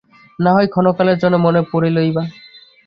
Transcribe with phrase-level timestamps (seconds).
[0.39, 2.23] নাহয় ক্ষণকালের জন্য মনে পড়িলই বা।